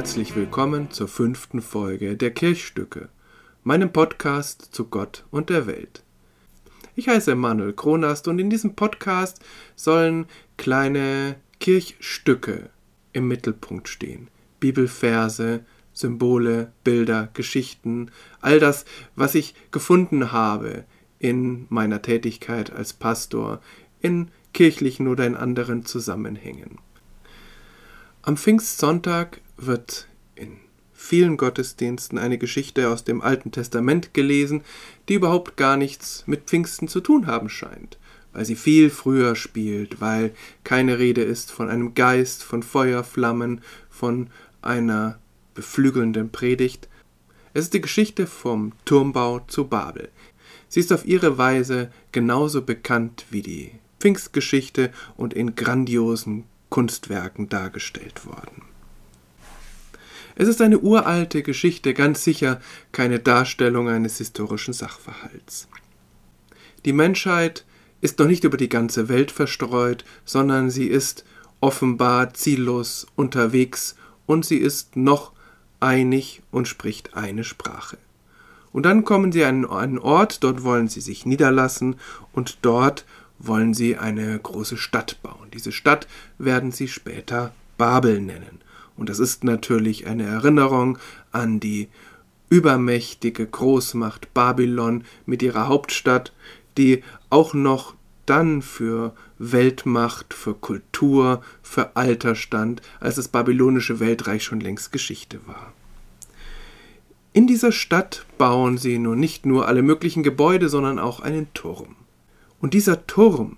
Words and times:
Herzlich 0.00 0.34
willkommen 0.34 0.90
zur 0.90 1.08
fünften 1.08 1.60
Folge 1.60 2.16
der 2.16 2.30
Kirchstücke, 2.30 3.10
meinem 3.64 3.92
Podcast 3.92 4.74
zu 4.74 4.86
Gott 4.86 5.26
und 5.30 5.50
der 5.50 5.66
Welt. 5.66 6.02
Ich 6.96 7.06
heiße 7.06 7.34
Manuel 7.34 7.74
Kronast 7.74 8.26
und 8.26 8.38
in 8.38 8.48
diesem 8.48 8.76
Podcast 8.76 9.40
sollen 9.76 10.24
kleine 10.56 11.36
Kirchstücke 11.60 12.70
im 13.12 13.28
Mittelpunkt 13.28 13.90
stehen. 13.90 14.28
Bibelverse, 14.58 15.66
Symbole, 15.92 16.72
Bilder, 16.82 17.28
Geschichten, 17.34 18.10
all 18.40 18.58
das, 18.58 18.86
was 19.16 19.34
ich 19.34 19.54
gefunden 19.70 20.32
habe 20.32 20.84
in 21.18 21.66
meiner 21.68 22.00
Tätigkeit 22.00 22.72
als 22.72 22.94
Pastor, 22.94 23.60
in 24.00 24.30
kirchlichen 24.54 25.08
oder 25.08 25.26
in 25.26 25.36
anderen 25.36 25.84
Zusammenhängen. 25.84 26.78
Am 28.22 28.38
Pfingstsonntag 28.38 29.42
wird 29.66 30.08
in 30.34 30.58
vielen 30.92 31.36
Gottesdiensten 31.36 32.18
eine 32.18 32.38
Geschichte 32.38 32.88
aus 32.88 33.04
dem 33.04 33.20
Alten 33.22 33.52
Testament 33.52 34.14
gelesen, 34.14 34.62
die 35.08 35.14
überhaupt 35.14 35.56
gar 35.56 35.76
nichts 35.76 36.24
mit 36.26 36.44
Pfingsten 36.44 36.88
zu 36.88 37.00
tun 37.00 37.26
haben 37.26 37.48
scheint, 37.48 37.98
weil 38.32 38.44
sie 38.44 38.56
viel 38.56 38.90
früher 38.90 39.34
spielt, 39.34 40.00
weil 40.00 40.32
keine 40.62 40.98
Rede 40.98 41.22
ist 41.22 41.52
von 41.52 41.68
einem 41.68 41.94
Geist, 41.94 42.42
von 42.42 42.62
Feuerflammen, 42.62 43.60
von 43.88 44.28
einer 44.62 45.18
beflügelnden 45.54 46.30
Predigt. 46.30 46.88
Es 47.54 47.64
ist 47.64 47.74
die 47.74 47.80
Geschichte 47.80 48.26
vom 48.26 48.72
Turmbau 48.84 49.40
zu 49.40 49.66
Babel. 49.66 50.10
Sie 50.68 50.80
ist 50.80 50.92
auf 50.92 51.04
ihre 51.04 51.36
Weise 51.38 51.90
genauso 52.12 52.62
bekannt 52.62 53.26
wie 53.30 53.42
die 53.42 53.72
Pfingstgeschichte 53.98 54.92
und 55.16 55.34
in 55.34 55.56
grandiosen 55.56 56.44
Kunstwerken 56.68 57.48
dargestellt 57.48 58.24
worden. 58.24 58.69
Es 60.40 60.48
ist 60.48 60.62
eine 60.62 60.78
uralte 60.78 61.42
Geschichte, 61.42 61.92
ganz 61.92 62.24
sicher 62.24 62.62
keine 62.92 63.18
Darstellung 63.18 63.90
eines 63.90 64.16
historischen 64.16 64.72
Sachverhalts. 64.72 65.68
Die 66.86 66.94
Menschheit 66.94 67.66
ist 68.00 68.18
noch 68.18 68.26
nicht 68.26 68.44
über 68.44 68.56
die 68.56 68.70
ganze 68.70 69.10
Welt 69.10 69.32
verstreut, 69.32 70.02
sondern 70.24 70.70
sie 70.70 70.86
ist 70.86 71.26
offenbar 71.60 72.32
ziellos 72.32 73.06
unterwegs 73.16 73.96
und 74.24 74.46
sie 74.46 74.56
ist 74.56 74.96
noch 74.96 75.32
einig 75.78 76.40
und 76.50 76.66
spricht 76.66 77.18
eine 77.18 77.44
Sprache. 77.44 77.98
Und 78.72 78.86
dann 78.86 79.04
kommen 79.04 79.32
sie 79.32 79.44
an 79.44 79.68
einen 79.68 79.98
Ort, 79.98 80.42
dort 80.42 80.62
wollen 80.64 80.88
sie 80.88 81.02
sich 81.02 81.26
niederlassen 81.26 81.96
und 82.32 82.60
dort 82.62 83.04
wollen 83.38 83.74
sie 83.74 83.98
eine 83.98 84.38
große 84.38 84.78
Stadt 84.78 85.18
bauen. 85.22 85.50
Diese 85.52 85.70
Stadt 85.70 86.08
werden 86.38 86.72
sie 86.72 86.88
später 86.88 87.52
Babel 87.76 88.22
nennen. 88.22 88.60
Und 89.00 89.08
das 89.08 89.18
ist 89.18 89.44
natürlich 89.44 90.06
eine 90.06 90.24
Erinnerung 90.24 90.98
an 91.32 91.58
die 91.58 91.88
übermächtige 92.50 93.46
Großmacht 93.46 94.34
Babylon 94.34 95.04
mit 95.24 95.42
ihrer 95.42 95.68
Hauptstadt, 95.68 96.34
die 96.76 97.02
auch 97.30 97.54
noch 97.54 97.94
dann 98.26 98.60
für 98.60 99.14
Weltmacht, 99.38 100.34
für 100.34 100.52
Kultur, 100.52 101.40
für 101.62 101.96
Alter 101.96 102.34
stand, 102.34 102.82
als 103.00 103.14
das 103.14 103.28
babylonische 103.28 104.00
Weltreich 104.00 104.44
schon 104.44 104.60
längst 104.60 104.92
Geschichte 104.92 105.40
war. 105.46 105.72
In 107.32 107.46
dieser 107.46 107.72
Stadt 107.72 108.26
bauen 108.36 108.76
sie 108.76 108.98
nun 108.98 109.18
nicht 109.18 109.46
nur 109.46 109.66
alle 109.66 109.80
möglichen 109.80 110.22
Gebäude, 110.22 110.68
sondern 110.68 110.98
auch 110.98 111.20
einen 111.20 111.50
Turm. 111.54 111.96
Und 112.60 112.74
dieser 112.74 113.06
Turm, 113.06 113.56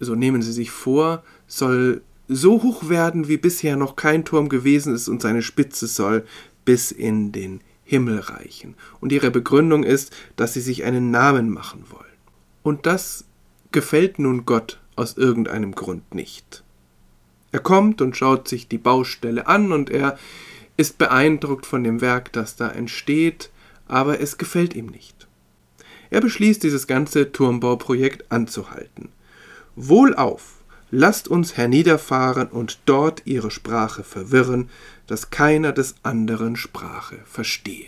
so 0.00 0.14
nehmen 0.14 0.40
Sie 0.40 0.52
sich 0.52 0.70
vor, 0.70 1.22
soll 1.46 2.00
so 2.28 2.62
hoch 2.62 2.88
werden, 2.88 3.28
wie 3.28 3.38
bisher 3.38 3.76
noch 3.76 3.96
kein 3.96 4.24
Turm 4.24 4.48
gewesen 4.48 4.94
ist, 4.94 5.08
und 5.08 5.22
seine 5.22 5.42
Spitze 5.42 5.86
soll 5.86 6.24
bis 6.64 6.92
in 6.92 7.32
den 7.32 7.60
Himmel 7.84 8.20
reichen. 8.20 8.74
Und 9.00 9.12
ihre 9.12 9.30
Begründung 9.30 9.82
ist, 9.82 10.14
dass 10.36 10.52
sie 10.52 10.60
sich 10.60 10.84
einen 10.84 11.10
Namen 11.10 11.48
machen 11.50 11.84
wollen. 11.90 12.04
Und 12.62 12.84
das 12.84 13.24
gefällt 13.72 14.18
nun 14.18 14.44
Gott 14.44 14.78
aus 14.94 15.16
irgendeinem 15.16 15.74
Grund 15.74 16.14
nicht. 16.14 16.62
Er 17.50 17.60
kommt 17.60 18.02
und 18.02 18.16
schaut 18.16 18.46
sich 18.46 18.68
die 18.68 18.78
Baustelle 18.78 19.46
an 19.46 19.72
und 19.72 19.88
er 19.88 20.18
ist 20.76 20.98
beeindruckt 20.98 21.64
von 21.64 21.82
dem 21.82 22.00
Werk, 22.00 22.32
das 22.32 22.56
da 22.56 22.68
entsteht, 22.68 23.50
aber 23.86 24.20
es 24.20 24.36
gefällt 24.36 24.74
ihm 24.76 24.86
nicht. 24.86 25.26
Er 26.10 26.20
beschließt, 26.20 26.62
dieses 26.62 26.86
ganze 26.86 27.32
Turmbauprojekt 27.32 28.30
anzuhalten. 28.30 29.08
Wohlauf, 29.76 30.57
lasst 30.90 31.28
uns 31.28 31.56
herniederfahren 31.56 32.48
und 32.48 32.78
dort 32.86 33.22
ihre 33.24 33.50
Sprache 33.50 34.04
verwirren, 34.04 34.70
dass 35.06 35.30
keiner 35.30 35.72
des 35.72 35.96
anderen 36.02 36.56
Sprache 36.56 37.18
verstehe. 37.24 37.86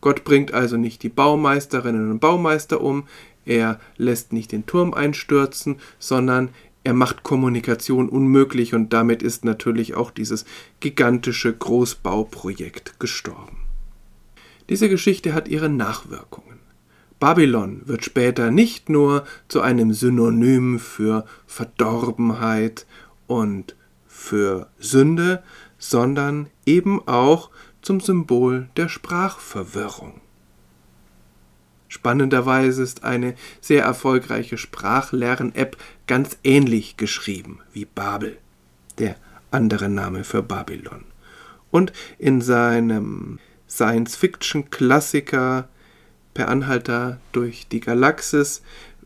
Gott 0.00 0.24
bringt 0.24 0.52
also 0.52 0.76
nicht 0.76 1.02
die 1.02 1.08
Baumeisterinnen 1.08 2.10
und 2.10 2.20
Baumeister 2.20 2.80
um, 2.80 3.06
er 3.46 3.80
lässt 3.96 4.32
nicht 4.32 4.52
den 4.52 4.66
Turm 4.66 4.94
einstürzen, 4.94 5.76
sondern 5.98 6.50
er 6.82 6.92
macht 6.92 7.22
Kommunikation 7.22 8.10
unmöglich 8.10 8.74
und 8.74 8.92
damit 8.92 9.22
ist 9.22 9.44
natürlich 9.44 9.94
auch 9.94 10.10
dieses 10.10 10.44
gigantische 10.80 11.52
Großbauprojekt 11.52 13.00
gestorben. 13.00 13.56
Diese 14.68 14.90
Geschichte 14.90 15.32
hat 15.32 15.48
ihre 15.48 15.70
Nachwirkungen. 15.70 16.53
Babylon 17.20 17.82
wird 17.84 18.04
später 18.04 18.50
nicht 18.50 18.88
nur 18.88 19.24
zu 19.48 19.60
einem 19.60 19.92
Synonym 19.92 20.78
für 20.78 21.24
Verdorbenheit 21.46 22.86
und 23.26 23.76
für 24.06 24.68
Sünde, 24.78 25.42
sondern 25.78 26.48
eben 26.66 27.06
auch 27.06 27.50
zum 27.82 28.00
Symbol 28.00 28.68
der 28.76 28.88
Sprachverwirrung. 28.88 30.20
Spannenderweise 31.88 32.82
ist 32.82 33.04
eine 33.04 33.34
sehr 33.60 33.84
erfolgreiche 33.84 34.58
Sprachlern-App 34.58 35.76
ganz 36.06 36.38
ähnlich 36.42 36.96
geschrieben 36.96 37.60
wie 37.72 37.84
Babel, 37.84 38.38
der 38.98 39.16
andere 39.52 39.88
Name 39.88 40.24
für 40.24 40.42
Babylon. 40.42 41.04
Und 41.70 41.92
in 42.18 42.40
seinem 42.40 43.38
Science-Fiction-Klassiker 43.68 45.68
Per 46.34 46.48
Anhalter 46.48 47.20
durch 47.32 47.68
die 47.68 47.80
Galaxis 47.80 48.62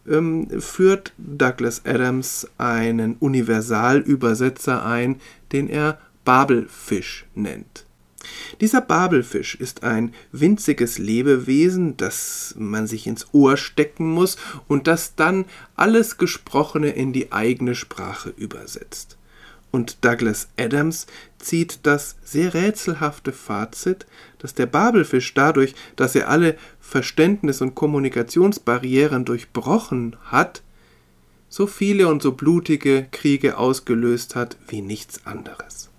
ähm, 0.09 0.49
führt 0.61 1.13
Douglas 1.19 1.85
Adams 1.85 2.49
einen 2.57 3.17
Universalübersetzer 3.17 4.85
ein, 4.85 5.21
den 5.53 5.69
er 5.69 5.99
Babelfisch 6.25 7.27
nennt. 7.35 7.85
Dieser 8.61 8.81
Babelfisch 8.81 9.55
ist 9.55 9.85
ein 9.85 10.15
winziges 10.33 10.99
Lebewesen, 10.99 11.97
das 11.97 12.55
man 12.59 12.87
sich 12.87 13.07
ins 13.07 13.27
Ohr 13.33 13.57
stecken 13.57 14.11
muss 14.11 14.37
und 14.67 14.87
das 14.87 15.15
dann 15.15 15.45
alles 15.77 16.19
Gesprochene 16.19 16.91
in 16.91 17.13
die 17.13 17.33
eigene 17.33 17.75
Sprache 17.75 18.31
übersetzt. 18.37 19.18
Und 19.71 20.05
Douglas 20.05 20.49
Adams 20.59 21.07
zieht 21.39 21.81
das 21.83 22.17
sehr 22.25 22.55
rätselhafte 22.55 23.33
Fazit, 23.33 24.07
dass 24.39 24.55
der 24.55 24.67
Babelfisch 24.67 25.35
dadurch, 25.35 25.75
dass 25.97 26.15
er 26.15 26.29
alle 26.29 26.57
Verständnis- 26.81 27.61
und 27.61 27.75
Kommunikationsbarrieren 27.75 29.25
durchbrochen 29.25 30.17
hat, 30.25 30.63
so 31.51 31.67
viele 31.67 32.09
und 32.09 32.23
so 32.23 32.33
blutige 32.33 33.09
Kriege 33.11 33.59
ausgelöst 33.59 34.37
hat 34.37 34.57
wie 34.69 34.81
nichts 34.81 35.27
anderes. 35.27 35.91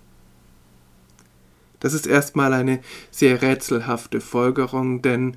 Das 1.80 1.94
ist 1.94 2.06
erstmal 2.06 2.52
eine 2.52 2.80
sehr 3.10 3.40
rätselhafte 3.40 4.20
Folgerung, 4.20 5.00
denn 5.00 5.36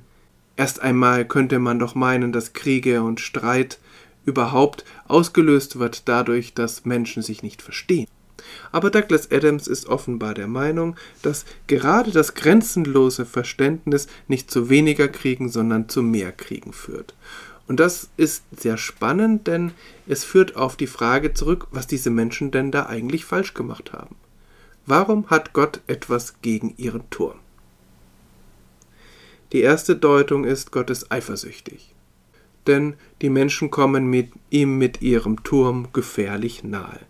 erst 0.56 0.80
einmal 0.80 1.24
könnte 1.24 1.58
man 1.58 1.78
doch 1.78 1.94
meinen, 1.94 2.32
dass 2.32 2.52
Kriege 2.52 3.02
und 3.02 3.20
Streit 3.20 3.78
überhaupt 4.26 4.84
ausgelöst 5.08 5.78
wird 5.78 6.08
dadurch, 6.08 6.54
dass 6.54 6.84
Menschen 6.84 7.22
sich 7.22 7.42
nicht 7.42 7.62
verstehen. 7.62 8.06
Aber 8.72 8.90
Douglas 8.90 9.30
Adams 9.30 9.66
ist 9.66 9.86
offenbar 9.86 10.34
der 10.34 10.48
Meinung, 10.48 10.96
dass 11.22 11.44
gerade 11.66 12.10
das 12.10 12.34
grenzenlose 12.34 13.26
Verständnis 13.26 14.06
nicht 14.28 14.50
zu 14.50 14.68
weniger 14.68 15.08
Kriegen, 15.08 15.48
sondern 15.48 15.88
zu 15.88 16.02
mehr 16.02 16.32
Kriegen 16.32 16.72
führt. 16.72 17.14
Und 17.66 17.80
das 17.80 18.10
ist 18.16 18.44
sehr 18.54 18.76
spannend, 18.76 19.46
denn 19.46 19.72
es 20.06 20.24
führt 20.24 20.56
auf 20.56 20.76
die 20.76 20.86
Frage 20.86 21.32
zurück, 21.32 21.68
was 21.70 21.86
diese 21.86 22.10
Menschen 22.10 22.50
denn 22.50 22.70
da 22.70 22.86
eigentlich 22.86 23.24
falsch 23.24 23.54
gemacht 23.54 23.92
haben. 23.92 24.16
Warum 24.86 25.30
hat 25.30 25.54
Gott 25.54 25.80
etwas 25.86 26.42
gegen 26.42 26.74
ihren 26.76 27.08
Turm? 27.08 27.38
Die 29.52 29.60
erste 29.60 29.96
Deutung 29.96 30.44
ist, 30.44 30.72
Gott 30.72 30.90
ist 30.90 31.10
eifersüchtig. 31.10 31.94
Denn 32.66 32.94
die 33.22 33.30
Menschen 33.30 33.70
kommen 33.70 34.06
mit 34.06 34.32
ihm 34.50 34.78
mit 34.78 35.00
ihrem 35.00 35.42
Turm 35.44 35.88
gefährlich 35.92 36.64
nahe. 36.64 37.00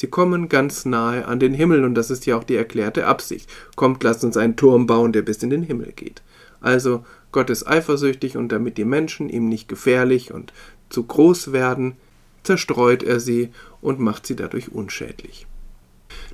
Sie 0.00 0.06
kommen 0.06 0.48
ganz 0.48 0.86
nahe 0.86 1.26
an 1.26 1.40
den 1.40 1.52
Himmel 1.52 1.84
und 1.84 1.94
das 1.94 2.10
ist 2.10 2.24
ja 2.24 2.34
auch 2.34 2.44
die 2.44 2.56
erklärte 2.56 3.06
Absicht. 3.06 3.50
Kommt, 3.76 4.02
lasst 4.02 4.24
uns 4.24 4.38
einen 4.38 4.56
Turm 4.56 4.86
bauen, 4.86 5.12
der 5.12 5.20
bis 5.20 5.42
in 5.42 5.50
den 5.50 5.62
Himmel 5.62 5.92
geht. 5.92 6.22
Also 6.62 7.04
Gott 7.32 7.50
ist 7.50 7.66
eifersüchtig 7.66 8.38
und 8.38 8.50
damit 8.50 8.78
die 8.78 8.86
Menschen 8.86 9.28
ihm 9.28 9.50
nicht 9.50 9.68
gefährlich 9.68 10.32
und 10.32 10.54
zu 10.88 11.02
groß 11.02 11.52
werden, 11.52 11.96
zerstreut 12.44 13.02
er 13.02 13.20
sie 13.20 13.50
und 13.82 14.00
macht 14.00 14.26
sie 14.26 14.36
dadurch 14.36 14.72
unschädlich. 14.72 15.46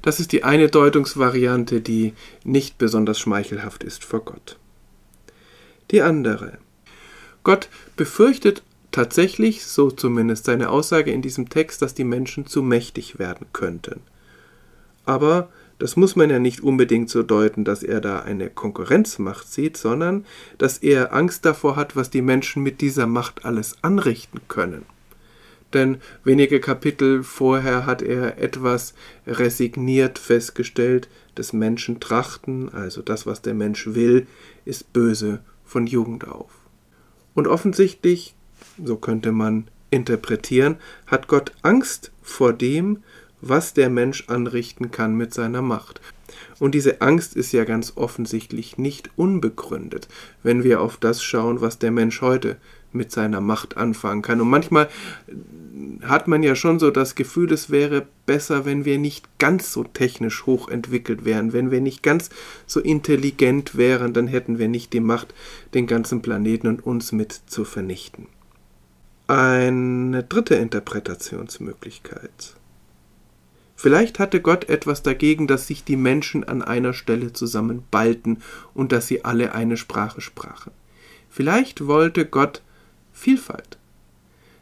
Das 0.00 0.20
ist 0.20 0.30
die 0.30 0.44
eine 0.44 0.68
Deutungsvariante, 0.68 1.80
die 1.80 2.14
nicht 2.44 2.78
besonders 2.78 3.18
schmeichelhaft 3.18 3.82
ist 3.82 4.04
vor 4.04 4.24
Gott. 4.24 4.58
Die 5.90 6.02
andere. 6.02 6.58
Gott 7.42 7.68
befürchtet 7.96 8.62
tatsächlich, 8.96 9.66
so 9.66 9.90
zumindest 9.90 10.46
seine 10.46 10.70
Aussage 10.70 11.10
in 11.10 11.20
diesem 11.20 11.50
Text, 11.50 11.82
dass 11.82 11.92
die 11.92 12.02
Menschen 12.02 12.46
zu 12.46 12.62
mächtig 12.62 13.18
werden 13.18 13.46
könnten. 13.52 14.00
Aber 15.04 15.50
das 15.78 15.96
muss 15.96 16.16
man 16.16 16.30
ja 16.30 16.38
nicht 16.38 16.62
unbedingt 16.62 17.10
so 17.10 17.22
deuten, 17.22 17.62
dass 17.62 17.82
er 17.82 18.00
da 18.00 18.20
eine 18.20 18.48
Konkurrenzmacht 18.48 19.52
sieht, 19.52 19.76
sondern 19.76 20.24
dass 20.56 20.78
er 20.78 21.12
Angst 21.12 21.44
davor 21.44 21.76
hat, 21.76 21.94
was 21.94 22.08
die 22.08 22.22
Menschen 22.22 22.62
mit 22.62 22.80
dieser 22.80 23.06
Macht 23.06 23.44
alles 23.44 23.76
anrichten 23.82 24.40
können. 24.48 24.86
Denn 25.74 25.98
wenige 26.24 26.58
Kapitel 26.58 27.22
vorher 27.22 27.84
hat 27.84 28.00
er 28.00 28.38
etwas 28.38 28.94
resigniert 29.26 30.18
festgestellt, 30.18 31.10
des 31.36 31.52
Menschen 31.52 32.00
Trachten, 32.00 32.72
also 32.72 33.02
das, 33.02 33.26
was 33.26 33.42
der 33.42 33.52
Mensch 33.52 33.88
will, 33.88 34.26
ist 34.64 34.94
böse 34.94 35.40
von 35.66 35.86
Jugend 35.86 36.26
auf. 36.26 36.50
Und 37.34 37.46
offensichtlich, 37.46 38.35
so 38.82 38.96
könnte 38.96 39.32
man 39.32 39.68
interpretieren, 39.90 40.76
hat 41.06 41.28
Gott 41.28 41.52
Angst 41.62 42.12
vor 42.22 42.52
dem, 42.52 42.98
was 43.40 43.74
der 43.74 43.90
Mensch 43.90 44.24
anrichten 44.28 44.90
kann 44.90 45.16
mit 45.16 45.32
seiner 45.32 45.62
Macht. 45.62 46.00
Und 46.58 46.74
diese 46.74 47.00
Angst 47.02 47.36
ist 47.36 47.52
ja 47.52 47.64
ganz 47.64 47.92
offensichtlich 47.96 48.78
nicht 48.78 49.10
unbegründet, 49.16 50.08
wenn 50.42 50.64
wir 50.64 50.80
auf 50.80 50.96
das 50.96 51.22
schauen, 51.22 51.60
was 51.60 51.78
der 51.78 51.90
Mensch 51.90 52.20
heute 52.20 52.56
mit 52.92 53.12
seiner 53.12 53.40
Macht 53.40 53.76
anfangen 53.76 54.22
kann. 54.22 54.40
Und 54.40 54.48
manchmal 54.48 54.88
hat 56.02 56.28
man 56.28 56.42
ja 56.42 56.56
schon 56.56 56.78
so 56.78 56.90
das 56.90 57.14
Gefühl, 57.14 57.52
es 57.52 57.70
wäre 57.70 58.06
besser, 58.24 58.64
wenn 58.64 58.84
wir 58.84 58.98
nicht 58.98 59.38
ganz 59.38 59.72
so 59.72 59.84
technisch 59.84 60.46
hochentwickelt 60.46 61.24
wären, 61.24 61.52
wenn 61.52 61.70
wir 61.70 61.82
nicht 61.82 62.02
ganz 62.02 62.30
so 62.66 62.80
intelligent 62.80 63.76
wären, 63.76 64.14
dann 64.14 64.26
hätten 64.26 64.58
wir 64.58 64.68
nicht 64.68 64.94
die 64.94 65.00
Macht, 65.00 65.34
den 65.74 65.86
ganzen 65.86 66.22
Planeten 66.22 66.66
und 66.68 66.86
uns 66.86 67.12
mit 67.12 67.32
zu 67.32 67.64
vernichten. 67.64 68.28
Eine 69.28 70.22
dritte 70.22 70.54
Interpretationsmöglichkeit. 70.54 72.54
Vielleicht 73.74 74.20
hatte 74.20 74.40
Gott 74.40 74.68
etwas 74.68 75.02
dagegen, 75.02 75.48
dass 75.48 75.66
sich 75.66 75.82
die 75.82 75.96
Menschen 75.96 76.44
an 76.44 76.62
einer 76.62 76.92
Stelle 76.92 77.32
zusammenballten 77.32 78.40
und 78.72 78.92
dass 78.92 79.08
sie 79.08 79.24
alle 79.24 79.52
eine 79.52 79.76
Sprache 79.76 80.20
sprachen. 80.20 80.70
Vielleicht 81.28 81.88
wollte 81.88 82.24
Gott 82.24 82.62
Vielfalt, 83.12 83.78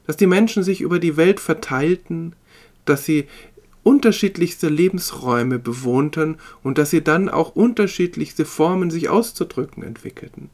dass 0.06 0.16
die 0.16 0.26
Menschen 0.26 0.62
sich 0.62 0.80
über 0.80 0.98
die 0.98 1.18
Welt 1.18 1.40
verteilten, 1.40 2.34
dass 2.86 3.04
sie 3.04 3.26
unterschiedlichste 3.82 4.70
Lebensräume 4.70 5.58
bewohnten 5.58 6.38
und 6.62 6.78
dass 6.78 6.88
sie 6.88 7.04
dann 7.04 7.28
auch 7.28 7.54
unterschiedlichste 7.54 8.46
Formen 8.46 8.90
sich 8.90 9.10
auszudrücken 9.10 9.82
entwickelten. 9.82 10.48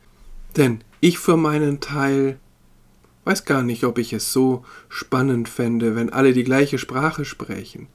Denn 0.56 0.81
ich 0.99 1.21
für 1.21 1.37
meinen 1.37 1.79
Teil 1.79 2.41
weiß 3.25 3.44
gar 3.44 3.62
nicht, 3.62 3.84
ob 3.84 3.99
ich 3.99 4.12
es 4.12 4.32
so 4.32 4.64
spannend 4.88 5.49
fände, 5.49 5.94
wenn 5.96 6.11
alle 6.11 6.32
die 6.32 6.44
gleiche 6.44 6.78
Sprache 6.78 7.25
sprechen 7.25 7.88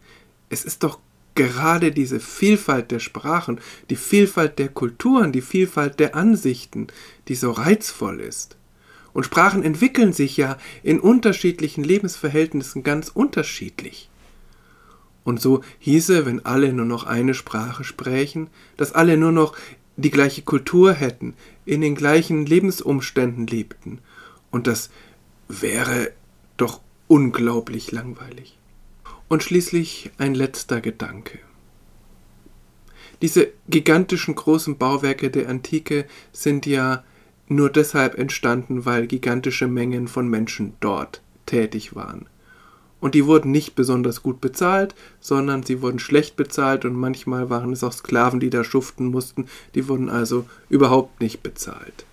es 0.50 0.64
ist 0.64 0.84
doch 0.84 1.00
gerade 1.36 1.92
diese 1.92 2.20
Vielfalt 2.20 2.92
der 2.92 3.00
Sprachen, 3.00 3.60
die 3.90 3.96
Vielfalt 3.96 4.58
der 4.60 4.70
Kulturen, 4.70 5.32
die 5.32 5.42
Vielfalt 5.42 6.00
der 6.00 6.16
Ansichten, 6.16 6.88
die 7.28 7.36
so 7.36 7.52
reizvoll 7.52 8.22
ist. 8.22 8.58
Und 9.12 9.26
Sprachen 9.26 9.64
entwickeln 9.64 10.14
sich 10.14 10.38
ja 10.38 10.58
in 10.84 11.00
unterschiedlichen 11.00 11.84
Lebensverhältnissen 11.84 12.84
ganz 12.84 13.10
unterschiedlich. 13.10 14.10
Und 15.24 15.42
so 15.42 15.62
hieße, 15.80 16.26
wenn 16.26 16.46
alle 16.46 16.72
nur 16.72 16.86
noch 16.86 17.06
eine 17.06 17.34
Sprache 17.34 17.84
sprechen, 17.84 18.48
dass 18.78 18.94
alle 18.94 19.18
nur 19.18 19.32
noch 19.32 19.58
die 19.98 20.12
gleiche 20.12 20.44
Kultur 20.44 20.94
hätten, 20.94 21.34
in 21.66 21.82
den 21.82 21.96
gleichen 21.96 22.46
Lebensumständen 22.46 23.48
lebten. 23.48 24.00
Und 24.52 24.68
das 24.68 24.90
wäre 25.48 26.12
doch 26.58 26.82
unglaublich 27.08 27.92
langweilig. 27.92 28.58
Und 29.28 29.44
schließlich 29.44 30.12
ein 30.18 30.36
letzter 30.36 30.82
Gedanke. 30.82 31.40
Diese 33.22 33.48
gigantischen 33.70 34.36
großen 34.36 34.78
Bauwerke 34.78 35.30
der 35.30 35.50
Antike 35.50 36.06
sind 36.32 36.66
ja 36.66 37.04
nur 37.48 37.70
deshalb 37.70 38.18
entstanden, 38.18 38.86
weil 38.86 39.08
gigantische 39.08 39.68
Mengen 39.68 40.08
von 40.08 40.28
Menschen 40.28 40.74
dort 40.80 41.22
tätig 41.46 41.96
waren. 41.96 42.28
Und 43.00 43.14
die 43.14 43.26
wurden 43.26 43.52
nicht 43.52 43.76
besonders 43.76 44.24
gut 44.24 44.42
bezahlt, 44.42 44.96
sondern 45.20 45.64
sie 45.64 45.82
wurden 45.82 46.00
schlecht 46.00 46.36
bezahlt 46.36 46.86
und 46.86 46.96
manchmal 46.96 47.50
waren 47.50 47.72
es 47.72 47.84
auch 47.84 47.94
Sklaven, 47.94 48.40
die 48.40 48.50
da 48.50 48.64
schuften 48.64 49.08
mussten, 49.08 49.48
die 49.76 49.88
wurden 49.88 50.10
also 50.10 50.46
überhaupt 50.70 51.22
nicht 51.22 51.44
bezahlt. 51.44 52.06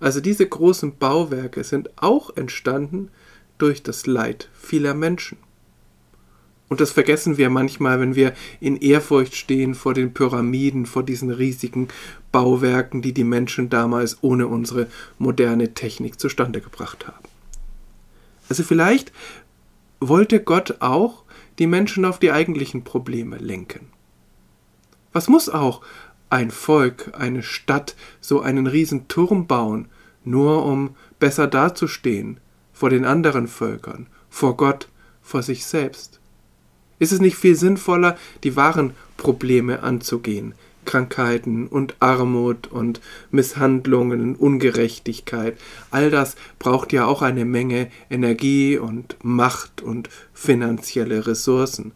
Also 0.00 0.20
diese 0.20 0.46
großen 0.46 0.96
Bauwerke 0.96 1.64
sind 1.64 1.90
auch 1.96 2.36
entstanden 2.36 3.10
durch 3.58 3.82
das 3.82 4.06
Leid 4.06 4.48
vieler 4.54 4.94
Menschen. 4.94 5.38
Und 6.68 6.80
das 6.80 6.92
vergessen 6.92 7.38
wir 7.38 7.48
manchmal, 7.48 7.98
wenn 7.98 8.14
wir 8.14 8.34
in 8.60 8.76
Ehrfurcht 8.76 9.34
stehen 9.34 9.74
vor 9.74 9.94
den 9.94 10.12
Pyramiden, 10.12 10.84
vor 10.84 11.02
diesen 11.02 11.30
riesigen 11.30 11.88
Bauwerken, 12.30 13.00
die 13.00 13.14
die 13.14 13.24
Menschen 13.24 13.70
damals 13.70 14.18
ohne 14.20 14.46
unsere 14.46 14.86
moderne 15.16 15.72
Technik 15.72 16.20
zustande 16.20 16.60
gebracht 16.60 17.06
haben. 17.06 17.24
Also 18.50 18.62
vielleicht 18.62 19.12
wollte 19.98 20.40
Gott 20.40 20.76
auch 20.80 21.24
die 21.58 21.66
Menschen 21.66 22.04
auf 22.04 22.18
die 22.18 22.30
eigentlichen 22.30 22.84
Probleme 22.84 23.38
lenken. 23.38 23.88
Was 25.12 25.28
muss 25.28 25.48
auch 25.48 25.80
ein 26.30 26.50
Volk, 26.50 27.12
eine 27.16 27.42
Stadt, 27.42 27.94
so 28.20 28.40
einen 28.40 28.66
riesen 28.66 29.08
Turm 29.08 29.46
bauen, 29.46 29.86
nur 30.24 30.64
um 30.64 30.94
besser 31.18 31.46
dazustehen 31.46 32.38
vor 32.72 32.90
den 32.90 33.04
anderen 33.04 33.48
Völkern, 33.48 34.06
vor 34.30 34.56
Gott, 34.56 34.88
vor 35.22 35.42
sich 35.42 35.64
selbst? 35.64 36.20
Ist 36.98 37.12
es 37.12 37.20
nicht 37.20 37.36
viel 37.36 37.54
sinnvoller, 37.54 38.16
die 38.44 38.56
wahren 38.56 38.92
Probleme 39.16 39.82
anzugehen? 39.82 40.54
Krankheiten 40.88 41.66
und 41.66 41.96
Armut 42.00 42.68
und 42.68 43.02
Misshandlungen, 43.30 44.34
Ungerechtigkeit. 44.34 45.58
All 45.90 46.10
das 46.10 46.34
braucht 46.58 46.94
ja 46.94 47.04
auch 47.04 47.20
eine 47.20 47.44
Menge 47.44 47.90
Energie 48.08 48.78
und 48.78 49.16
Macht 49.22 49.82
und 49.82 50.08
finanzielle 50.32 51.26
Ressourcen. 51.26 51.92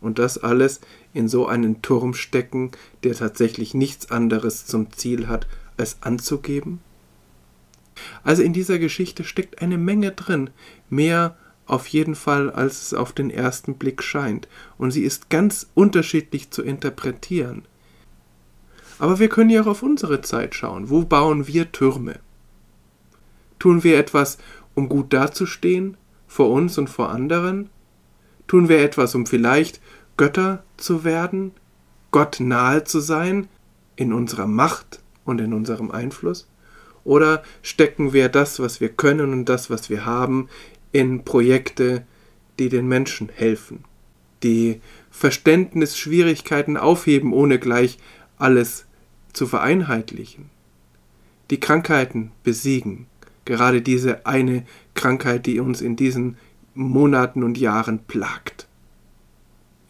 Und 0.00 0.18
das 0.18 0.38
alles 0.38 0.80
in 1.14 1.28
so 1.28 1.46
einen 1.46 1.82
Turm 1.82 2.14
stecken, 2.14 2.70
der 3.04 3.14
tatsächlich 3.14 3.74
nichts 3.74 4.10
anderes 4.10 4.66
zum 4.66 4.92
Ziel 4.92 5.28
hat, 5.28 5.46
als 5.76 5.98
anzugeben? 6.00 6.80
Also 8.24 8.42
in 8.42 8.52
dieser 8.52 8.78
Geschichte 8.78 9.24
steckt 9.24 9.60
eine 9.60 9.78
Menge 9.78 10.12
drin, 10.12 10.50
mehr 10.88 11.36
auf 11.66 11.86
jeden 11.86 12.14
Fall, 12.14 12.50
als 12.50 12.82
es 12.82 12.94
auf 12.94 13.12
den 13.12 13.30
ersten 13.30 13.74
Blick 13.74 14.02
scheint, 14.02 14.48
und 14.78 14.90
sie 14.90 15.04
ist 15.04 15.30
ganz 15.30 15.70
unterschiedlich 15.74 16.50
zu 16.50 16.62
interpretieren. 16.62 17.62
Aber 18.98 19.18
wir 19.18 19.28
können 19.28 19.50
ja 19.50 19.62
auch 19.62 19.66
auf 19.66 19.82
unsere 19.82 20.20
Zeit 20.20 20.54
schauen. 20.54 20.90
Wo 20.90 21.04
bauen 21.04 21.46
wir 21.46 21.72
Türme? 21.72 22.20
Tun 23.58 23.84
wir 23.84 23.98
etwas, 23.98 24.38
um 24.74 24.88
gut 24.88 25.12
dazustehen, 25.12 25.96
vor 26.26 26.50
uns 26.50 26.78
und 26.78 26.88
vor 26.88 27.10
anderen? 27.10 27.68
Tun 28.46 28.68
wir 28.68 28.80
etwas, 28.80 29.14
um 29.14 29.26
vielleicht 29.26 29.80
Götter 30.16 30.62
zu 30.76 31.04
werden, 31.04 31.52
Gott 32.10 32.38
nahe 32.40 32.84
zu 32.84 33.00
sein, 33.00 33.48
in 33.96 34.12
unserer 34.12 34.46
Macht 34.46 35.00
und 35.24 35.40
in 35.40 35.52
unserem 35.52 35.90
Einfluss? 35.90 36.48
Oder 37.04 37.42
stecken 37.62 38.12
wir 38.12 38.28
das, 38.28 38.60
was 38.60 38.80
wir 38.80 38.88
können 38.88 39.32
und 39.32 39.46
das, 39.46 39.70
was 39.70 39.90
wir 39.90 40.04
haben, 40.06 40.48
in 40.92 41.24
Projekte, 41.24 42.04
die 42.58 42.68
den 42.68 42.86
Menschen 42.86 43.28
helfen, 43.34 43.84
die 44.42 44.80
Verständnisschwierigkeiten 45.10 46.76
aufheben, 46.76 47.32
ohne 47.32 47.58
gleich 47.58 47.98
alles 48.38 48.86
zu 49.32 49.46
vereinheitlichen, 49.46 50.50
die 51.50 51.58
Krankheiten 51.60 52.32
besiegen, 52.44 53.06
gerade 53.44 53.82
diese 53.82 54.26
eine 54.26 54.64
Krankheit, 54.94 55.46
die 55.46 55.60
uns 55.60 55.80
in 55.80 55.96
diesen 55.96 56.36
Monaten 56.74 57.42
und 57.42 57.58
Jahren 57.58 58.00
plagt. 58.04 58.68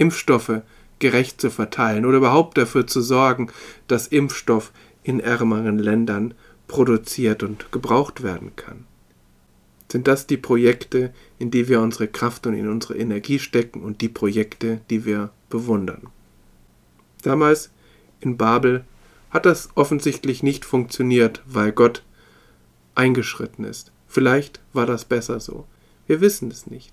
Impfstoffe 0.03 0.63
gerecht 0.99 1.41
zu 1.41 1.51
verteilen 1.51 2.05
oder 2.05 2.19
überhaupt 2.19 2.59
dafür 2.59 2.87
zu 2.87 3.01
sorgen, 3.01 3.51
dass 3.87 4.09
Impfstoff 4.09 4.73
in 5.03 5.21
ärmeren 5.21 5.79
Ländern 5.79 6.35
produziert 6.69 7.43
und 7.43 7.71
gebraucht 7.73 8.23
werden 8.23 8.55
kann. 8.57 8.85
Sind 9.91 10.09
das 10.09 10.27
die 10.27 10.37
Projekte, 10.37 11.13
in 11.39 11.51
die 11.51 11.69
wir 11.69 11.81
unsere 11.81 12.09
Kraft 12.09 12.47
und 12.47 12.55
in 12.55 12.69
unsere 12.69 12.97
Energie 12.97 13.39
stecken 13.39 13.83
und 13.83 14.01
die 14.01 14.09
Projekte, 14.09 14.81
die 14.91 15.05
wir 15.05 15.31
bewundern? 15.51 16.09
Damals 17.23 17.71
in 18.21 18.37
Babel 18.37 18.85
hat 19.31 19.47
das 19.47 19.69
offensichtlich 19.75 20.43
nicht 20.43 20.65
funktioniert, 20.65 21.43
weil 21.47 21.73
Gott 21.73 22.03
eingeschritten 22.95 23.65
ist. 23.65 23.93
Vielleicht 24.09 24.61
war 24.73 24.87
das 24.87 25.05
besser 25.05 25.41
so. 25.41 25.67
Wir 26.07 26.21
wissen 26.21 26.51
es 26.51 26.67
nicht. 26.67 26.93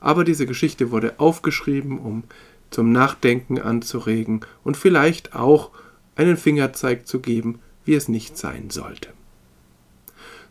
Aber 0.00 0.24
diese 0.24 0.46
Geschichte 0.46 0.90
wurde 0.90 1.18
aufgeschrieben, 1.18 1.98
um 1.98 2.24
zum 2.70 2.92
Nachdenken 2.92 3.58
anzuregen 3.58 4.40
und 4.64 4.76
vielleicht 4.76 5.34
auch 5.34 5.70
einen 6.16 6.36
Fingerzeig 6.36 7.06
zu 7.06 7.20
geben, 7.20 7.58
wie 7.84 7.94
es 7.94 8.08
nicht 8.08 8.38
sein 8.38 8.70
sollte. 8.70 9.10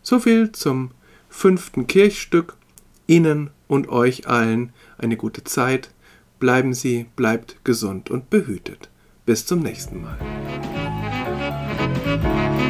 Soviel 0.02 0.52
zum 0.52 0.90
fünften 1.28 1.86
Kirchstück. 1.86 2.54
Ihnen 3.06 3.50
und 3.66 3.88
euch 3.88 4.28
allen 4.28 4.72
eine 4.96 5.16
gute 5.16 5.42
Zeit. 5.42 5.90
Bleiben 6.38 6.74
Sie, 6.74 7.06
bleibt 7.16 7.64
gesund 7.64 8.08
und 8.10 8.30
behütet. 8.30 8.88
Bis 9.26 9.46
zum 9.46 9.60
nächsten 9.60 10.02
Mal. 10.02 10.18
Musik 12.00 12.60